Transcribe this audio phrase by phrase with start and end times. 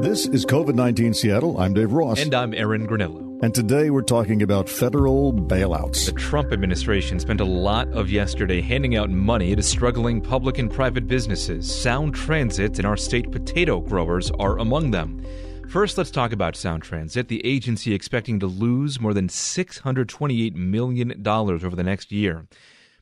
[0.00, 1.58] This is COVID 19 Seattle.
[1.58, 2.20] I'm Dave Ross.
[2.20, 3.42] And I'm Aaron Granillo.
[3.42, 6.04] And today we're talking about federal bailouts.
[6.04, 10.70] The Trump administration spent a lot of yesterday handing out money to struggling public and
[10.70, 11.74] private businesses.
[11.74, 15.24] Sound Transit and our state potato growers are among them.
[15.70, 21.26] First, let's talk about Sound Transit, the agency expecting to lose more than $628 million
[21.26, 22.46] over the next year.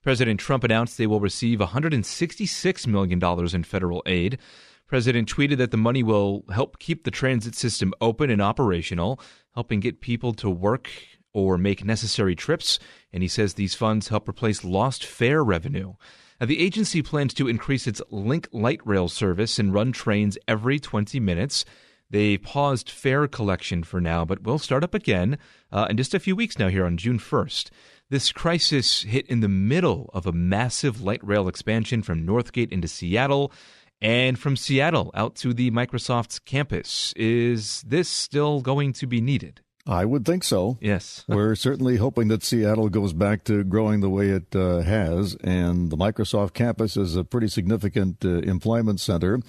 [0.05, 3.21] President Trump announced they will receive $166 million
[3.53, 4.39] in federal aid.
[4.87, 9.21] President tweeted that the money will help keep the transit system open and operational,
[9.55, 10.91] helping get people to work
[11.33, 12.79] or make necessary trips.
[13.13, 15.95] And he says these funds help replace lost fare revenue.
[16.41, 20.79] Now, the agency plans to increase its Link light rail service and run trains every
[20.79, 21.65] 20 minutes.
[22.11, 25.39] They paused fare collection for now, but will start up again
[25.73, 27.71] uh, in just a few weeks now, here on June 1st.
[28.11, 32.87] This crisis hit in the middle of a massive light rail expansion from Northgate into
[32.87, 33.51] Seattle
[34.05, 37.15] and from Seattle out to the Microsoft's campus.
[37.17, 39.63] Is this still going to be needed?
[39.87, 40.77] I would think so.
[40.81, 41.25] Yes.
[41.29, 45.37] We're certainly hoping that Seattle goes back to growing the way it uh, has.
[45.43, 49.41] And the Microsoft campus is a pretty significant uh, employment center.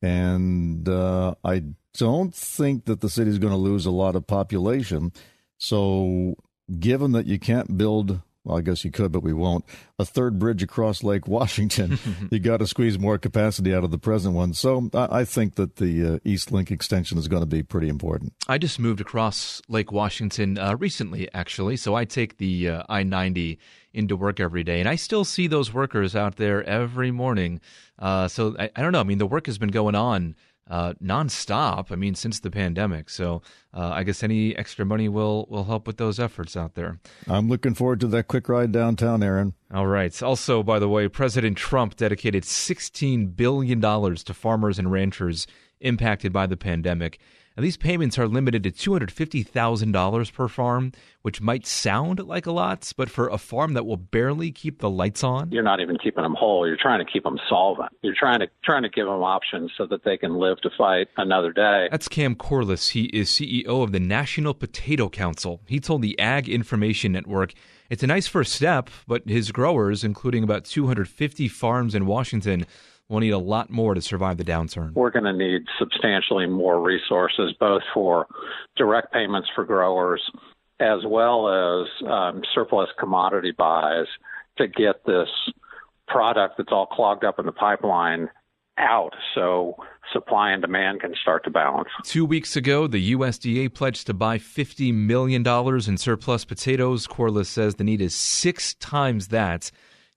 [0.00, 4.28] And uh, I don't think that the city is going to lose a lot of
[4.28, 5.12] population.
[5.58, 6.36] So,
[6.78, 9.64] given that you can't build well, I guess you could, but we won't.
[9.98, 11.98] A third bridge across Lake Washington.
[12.30, 14.52] you got to squeeze more capacity out of the present one.
[14.52, 18.34] So I, think that the uh, East Link extension is going to be pretty important.
[18.46, 21.76] I just moved across Lake Washington uh, recently, actually.
[21.76, 23.58] So I take the uh, I 90
[23.94, 27.60] into work every day, and I still see those workers out there every morning.
[27.98, 29.00] Uh, so I, I don't know.
[29.00, 30.36] I mean, the work has been going on
[30.68, 31.92] uh, nonstop.
[31.92, 33.10] I mean, since the pandemic.
[33.10, 36.98] So uh, I guess any extra money will will help with those efforts out there.
[37.28, 39.54] I'm looking forward to that quick ride downtown, Aaron.
[39.72, 40.22] All right.
[40.22, 45.46] Also, by the way, President Trump dedicated 16 billion dollars to farmers and ranchers
[45.80, 47.18] impacted by the pandemic.
[47.56, 50.90] Now, these payments are limited to $250,000 per farm,
[51.22, 54.90] which might sound like a lot, but for a farm that will barely keep the
[54.90, 56.66] lights on, you're not even keeping them whole.
[56.66, 57.92] You're trying to keep them solvent.
[58.02, 61.08] You're trying to trying to give them options so that they can live to fight
[61.16, 61.86] another day.
[61.92, 62.88] That's Kam Quarles.
[62.88, 65.60] He is CEO of the National Potato Council.
[65.66, 67.54] He told the Ag Information Network
[67.90, 72.66] it's a nice first step, but his growers, including about 250 farms in Washington,
[73.08, 74.94] We'll need a lot more to survive the downturn.
[74.94, 78.26] We're going to need substantially more resources, both for
[78.76, 80.22] direct payments for growers
[80.80, 84.06] as well as um, surplus commodity buys
[84.58, 85.28] to get this
[86.08, 88.28] product that's all clogged up in the pipeline
[88.76, 89.76] out so
[90.12, 91.88] supply and demand can start to balance.
[92.02, 97.06] Two weeks ago, the USDA pledged to buy $50 million in surplus potatoes.
[97.06, 99.70] Quarles says the need is six times that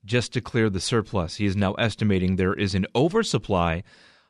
[0.07, 1.35] just to clear the surplus.
[1.35, 3.83] He is now estimating there is an oversupply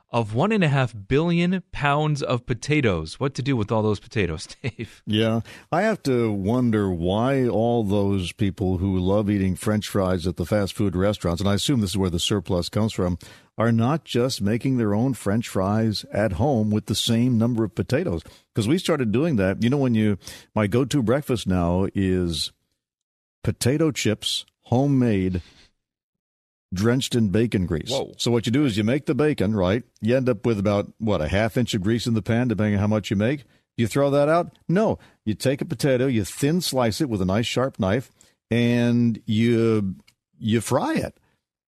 [0.10, 3.20] of one and a half billion pounds of potatoes.
[3.20, 5.02] What to do with all those potatoes, Dave?
[5.06, 10.38] Yeah, I have to wonder why all those people who love eating French fries at
[10.38, 13.18] the fast food restaurants, and I assume this is where the surplus comes from,
[13.58, 17.76] are not just making their own French fries at home with the same number of
[17.76, 18.22] potatoes.
[18.54, 19.64] Because we started doing that.
[19.64, 20.18] You know, when you,
[20.56, 22.52] my go to breakfast now is
[23.44, 25.42] potato chips, homemade
[26.74, 27.90] drenched in bacon grease.
[27.90, 28.14] Whoa.
[28.18, 29.84] So what you do is you make the bacon, right?
[30.02, 32.76] You end up with about what a half inch of grease in the pan, depending
[32.76, 33.44] on how much you make.
[33.78, 34.58] You throw that out?
[34.68, 34.98] No.
[35.24, 38.12] You take a potato, you thin slice it with a nice sharp knife,
[38.50, 39.96] and you
[40.40, 41.20] you fry it.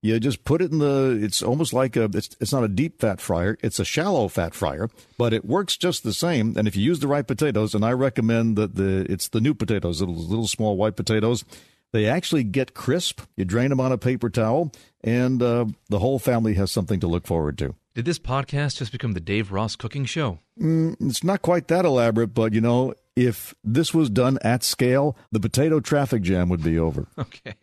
[0.02, 1.20] You just put it in the.
[1.22, 2.06] It's almost like a.
[2.14, 3.58] It's it's not a deep fat fryer.
[3.62, 6.56] It's a shallow fat fryer, but it works just the same.
[6.58, 9.54] And if you use the right potatoes, and I recommend that the it's the new
[9.54, 11.44] potatoes, little little small white potatoes.
[11.92, 13.22] They actually get crisp.
[13.36, 14.72] You drain them on a paper towel,
[15.04, 17.76] and uh, the whole family has something to look forward to.
[17.96, 20.40] Did this podcast just become the Dave Ross cooking show?
[20.60, 25.18] Mm, it's not quite that elaborate, but you know, if this was done at scale,
[25.32, 27.08] the potato traffic jam would be over.
[27.20, 27.56] Okay.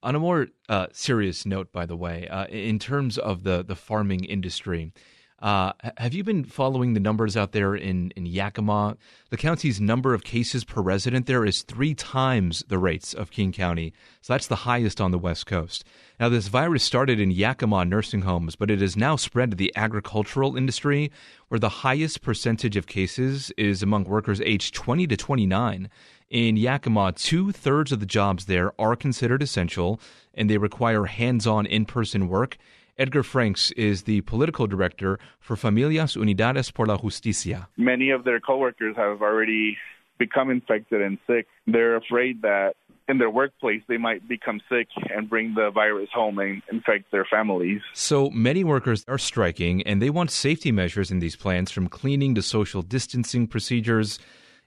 [0.00, 3.74] On a more uh, serious note, by the way, uh, in terms of the, the
[3.74, 4.92] farming industry,
[5.40, 8.96] uh, have you been following the numbers out there in, in Yakima?
[9.30, 13.52] The county's number of cases per resident there is three times the rates of King
[13.52, 13.92] County.
[14.20, 15.84] So that's the highest on the West Coast.
[16.18, 19.72] Now, this virus started in Yakima nursing homes, but it has now spread to the
[19.76, 21.12] agricultural industry,
[21.46, 25.88] where the highest percentage of cases is among workers aged 20 to 29.
[26.30, 30.00] In Yakima, two thirds of the jobs there are considered essential,
[30.34, 32.58] and they require hands on in person work.
[32.98, 37.68] Edgar Franks is the political director for Familias Unidas por la Justicia.
[37.76, 39.76] Many of their coworkers have already
[40.18, 41.46] become infected and sick.
[41.66, 42.74] They're afraid that
[43.08, 47.24] in their workplace, they might become sick and bring the virus home and infect their
[47.24, 47.80] families.
[47.94, 52.34] So many workers are striking, and they want safety measures in these plants from cleaning
[52.34, 54.18] to social distancing procedures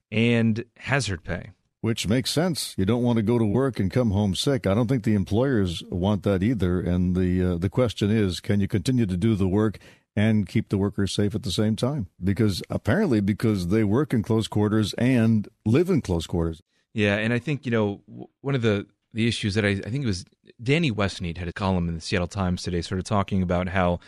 [0.10, 1.52] and hazard pay.
[1.82, 2.76] Which makes sense.
[2.78, 4.68] You don't want to go to work and come home sick.
[4.68, 6.80] I don't think the employers want that either.
[6.80, 9.80] And the uh, the question is, can you continue to do the work
[10.16, 12.08] and keep the workers safe at the same time?
[12.24, 16.62] Because apparently, because they work in close quarters and live in close quarters.
[16.94, 18.02] Yeah, and I think you know
[18.42, 20.24] one of the the issues that I, I think it was
[20.62, 24.00] Danny Westneat had a column in the Seattle Times today, sort of talking about how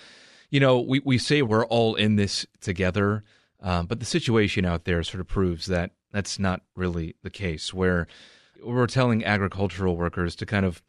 [0.51, 3.23] you know we we say we're all in this together,
[3.61, 7.73] um, but the situation out there sort of proves that that's not really the case.
[7.73, 8.07] Where
[8.63, 10.81] we're telling agricultural workers to kind of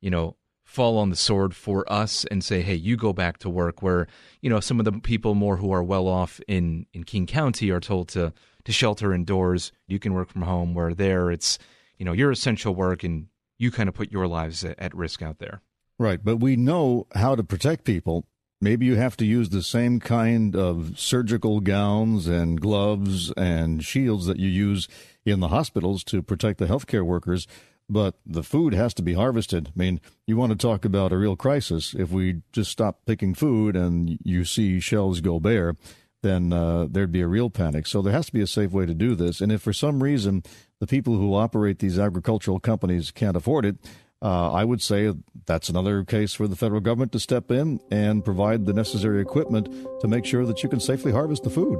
[0.00, 3.48] you know fall on the sword for us and say, hey, you go back to
[3.48, 3.80] work.
[3.82, 4.06] Where
[4.42, 7.70] you know some of the people more who are well off in in King County
[7.70, 8.32] are told to
[8.64, 9.72] to shelter indoors.
[9.86, 10.74] You can work from home.
[10.74, 11.58] Where there, it's
[11.96, 13.28] you know your essential work, and
[13.58, 15.62] you kind of put your lives at, at risk out there.
[15.98, 18.26] Right, but we know how to protect people.
[18.64, 24.24] Maybe you have to use the same kind of surgical gowns and gloves and shields
[24.24, 24.88] that you use
[25.26, 27.46] in the hospitals to protect the healthcare workers
[27.88, 29.68] but the food has to be harvested.
[29.68, 31.94] I mean, you want to talk about a real crisis.
[31.94, 35.76] If we just stop picking food and you see shelves go bare,
[36.22, 37.86] then uh, there'd be a real panic.
[37.86, 39.42] So there has to be a safe way to do this.
[39.42, 40.42] And if for some reason
[40.80, 43.76] the people who operate these agricultural companies can't afford it,
[44.24, 45.12] uh, I would say
[45.44, 49.68] that's another case for the federal government to step in and provide the necessary equipment
[50.00, 51.78] to make sure that you can safely harvest the food.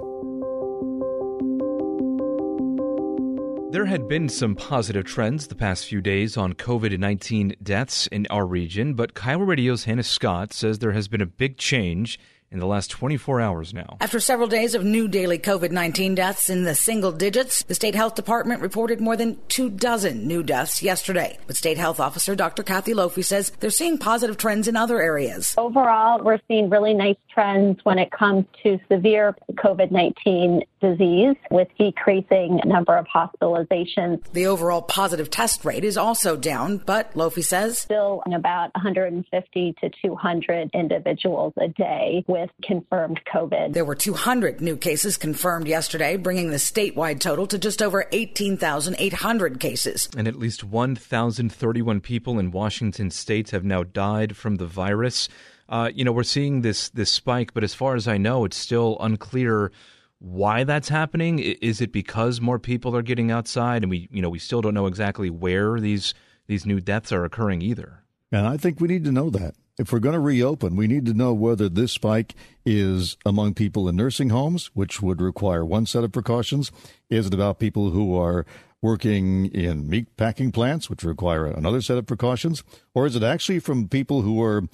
[3.73, 8.26] There had been some positive trends the past few days on COVID 19 deaths in
[8.29, 12.20] our region, but KIRO Radio's Hannah Scott says there has been a big change
[12.55, 13.99] in the last 24 hours now.
[14.01, 17.97] After several days of new daily COVID 19 deaths in the single digits, the state
[17.97, 21.37] health department reported more than two dozen new deaths yesterday.
[21.47, 22.62] But state health officer Dr.
[22.62, 25.55] Kathy Lofy says they're seeing positive trends in other areas.
[25.59, 31.69] Overall, we're seeing really nice trends when it comes to severe COVID 19 disease with
[31.78, 34.22] decreasing number of hospitalizations.
[34.32, 39.90] The overall positive test rate is also down, but Lofy says still about 150 to
[40.02, 43.72] 200 individuals a day with with confirmed COVID.
[43.72, 49.60] There were 200 new cases confirmed yesterday, bringing the statewide total to just over 18,800
[49.60, 50.08] cases.
[50.16, 55.28] And at least 1,031 people in Washington state have now died from the virus.
[55.69, 58.56] Uh, you know, we're seeing this this spike, but as far as I know, it's
[58.56, 59.72] still unclear
[60.19, 61.38] why that's happening.
[61.38, 64.75] Is it because more people are getting outside, and we, you know, we still don't
[64.75, 66.14] know exactly where these
[66.46, 68.05] these new deaths are occurring either.
[68.31, 71.06] And I think we need to know that if we're going to reopen, we need
[71.06, 72.34] to know whether this spike
[72.64, 76.70] is among people in nursing homes, which would require one set of precautions.
[77.10, 78.46] Is it about people who are
[78.81, 82.62] working in meat packing plants, which require another set of precautions?
[82.94, 84.64] Or is it actually from people who are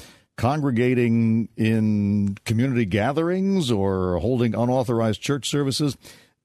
[0.41, 5.97] congregating in community gatherings or holding unauthorized church services?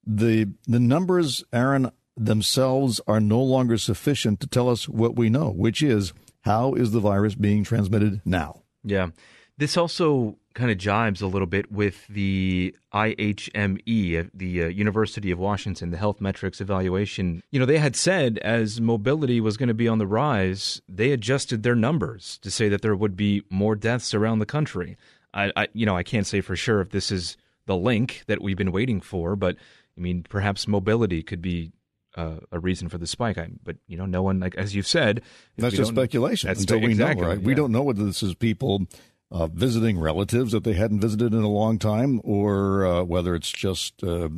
[0.06, 5.50] The, the numbers, Aaron, themselves are no longer sufficient to tell us what we know,
[5.50, 6.14] which is–
[6.46, 8.62] how is the virus being transmitted now?
[8.84, 9.10] Yeah.
[9.58, 15.32] This also kind of jibes a little bit with the IHME, uh, the uh, University
[15.32, 17.44] of Washington, the Health Metrics Evaluation.
[17.52, 21.12] You know, they had said as mobility was going to be on the rise, they
[21.12, 24.98] adjusted their numbers to say that there would be more deaths around the country.
[25.34, 28.42] I, I you know, I can't say for sure if this is the link that
[28.42, 29.58] we've been waiting for, but
[29.98, 31.72] I mean, perhaps mobility could be
[32.16, 33.38] uh, a reason for the spike.
[33.38, 35.22] I, but you know, no one like as you've said,
[35.58, 37.30] that's just speculation that's until we exactly, know.
[37.30, 37.40] Right?
[37.40, 37.46] Yeah.
[37.46, 38.88] We don't know whether this is people
[39.32, 43.52] uh, visiting relatives that they hadn't visited in a long time, or uh, whether it's
[43.52, 44.30] just uh,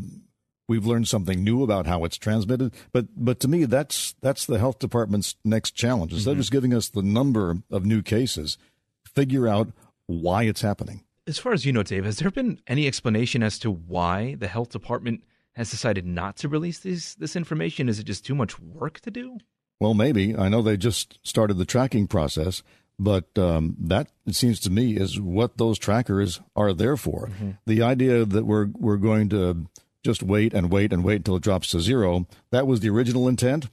[0.67, 2.74] we've learned something new about how it's transmitted.
[2.91, 6.13] But but to me, that's that's the health department's next challenge.
[6.13, 6.39] Instead mm-hmm.
[6.39, 8.58] of just giving us the number of new cases,
[9.06, 9.70] figure out
[10.06, 11.03] why it's happening.
[11.27, 14.48] As far as you know, Dave, has there been any explanation as to why the
[14.48, 17.89] health department has decided not to release this this information?
[17.89, 19.38] Is it just too much work to do?
[19.79, 20.36] Well, maybe.
[20.36, 22.63] I know they just started the tracking process,
[23.00, 27.27] but um, that it seems to me is what those trackers are there for.
[27.27, 27.51] Mm-hmm.
[27.66, 29.68] The idea that we're we're going to
[30.04, 33.27] just wait and wait and wait until it drops to zero that was the original
[33.27, 33.70] intent.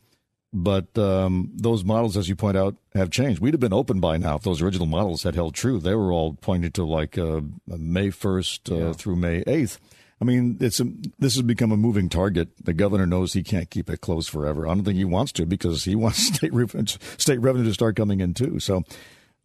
[0.57, 3.41] But um, those models, as you point out, have changed.
[3.41, 5.81] We'd have been open by now if those original models had held true.
[5.81, 8.93] They were all pointing to like uh, May 1st uh, yeah.
[8.93, 9.79] through May 8th.
[10.21, 10.85] I mean, it's a,
[11.19, 12.49] this has become a moving target.
[12.65, 14.67] The governor knows he can't keep it closed forever.
[14.67, 16.85] I don't think he wants to because he wants state revenue,
[17.19, 18.61] state revenue to start coming in too.
[18.61, 18.85] So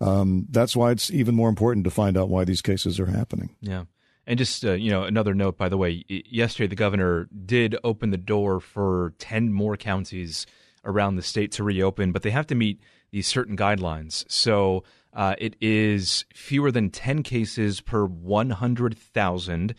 [0.02, 3.56] um, that's why it's even more important to find out why these cases are happening.
[3.62, 3.86] Yeah.
[4.28, 8.12] And just uh, you know, another note, by the way, yesterday the governor did open
[8.12, 10.46] the door for ten more counties
[10.86, 12.80] around the state to reopen, but they have to meet
[13.12, 14.24] these certain guidelines.
[14.32, 14.84] So
[15.14, 19.76] uh, it is fewer than 10 cases per 100,000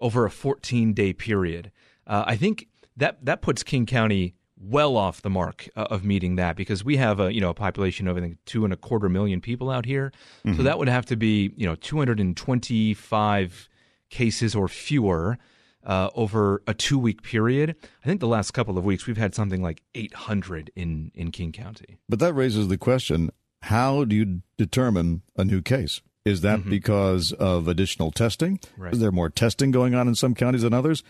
[0.00, 1.70] over a 14 day period.
[2.06, 6.36] Uh, I think that, that puts King County well off the mark uh, of meeting
[6.36, 8.76] that because we have a you know a population of I think two and a
[8.76, 10.12] quarter million people out here,
[10.44, 10.56] mm-hmm.
[10.56, 13.68] so that would have to be you know 225
[14.10, 15.38] cases or fewer
[15.84, 17.76] uh, over a two week period.
[18.02, 21.52] I think the last couple of weeks we've had something like 800 in in King
[21.52, 21.98] County.
[22.08, 23.30] But that raises the question:
[23.62, 26.00] How do you determine a new case?
[26.24, 26.70] Is that mm-hmm.
[26.70, 28.60] because of additional testing?
[28.76, 28.92] Right.
[28.92, 31.02] Is there more testing going on in some counties than others?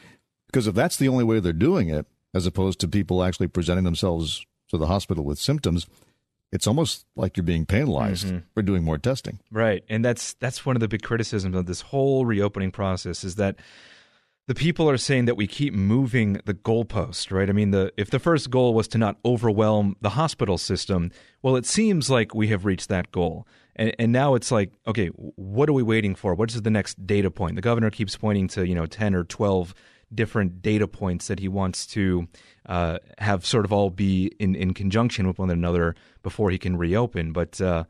[0.46, 3.84] Because if that's the only way they're doing it, as opposed to people actually presenting
[3.84, 5.86] themselves to the hospital with symptoms,
[6.52, 8.38] it's almost like you're being penalized mm-hmm.
[8.54, 9.38] for doing more testing.
[9.50, 9.84] Right.
[9.88, 13.56] And that's that's one of the big criticisms of this whole reopening process is that
[14.46, 17.50] the people are saying that we keep moving the goalpost, right?
[17.50, 21.12] I mean, the if the first goal was to not overwhelm the hospital system,
[21.42, 23.46] well, it seems like we have reached that goal.
[23.78, 26.34] And, and now it's like, okay, what are we waiting for?
[26.34, 27.54] What is the next data point?
[27.54, 29.74] The governor keeps pointing to, you know, 10 or 12
[30.14, 32.26] different data points that he wants to
[32.66, 36.76] uh, have sort of all be in, in conjunction with one another before he can
[36.76, 37.32] reopen.
[37.32, 37.84] But uh,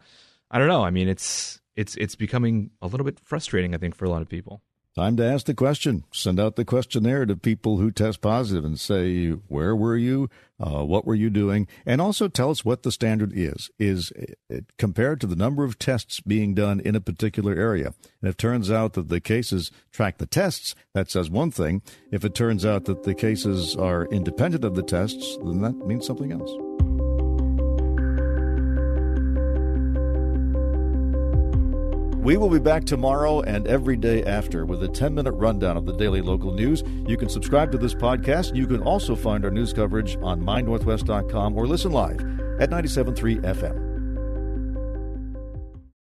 [0.50, 0.84] I don't know.
[0.84, 4.22] I mean, it's it's it's becoming a little bit frustrating, I think, for a lot
[4.22, 4.62] of people.
[4.98, 6.02] Time to ask the question.
[6.10, 10.28] Send out the questionnaire to people who test positive and say, where were you?
[10.58, 11.68] Uh, what were you doing?
[11.86, 13.70] And also tell us what the standard is.
[13.78, 14.12] Is
[14.50, 17.94] it compared to the number of tests being done in a particular area?
[18.20, 21.80] And if it turns out that the cases track the tests, that says one thing.
[22.10, 26.08] If it turns out that the cases are independent of the tests, then that means
[26.08, 26.87] something else.
[32.28, 35.86] We will be back tomorrow and every day after with a 10 minute rundown of
[35.86, 36.84] the daily local news.
[37.06, 38.54] You can subscribe to this podcast.
[38.54, 42.20] You can also find our news coverage on mynorthwest.com or listen live
[42.60, 43.87] at 97.3 FM.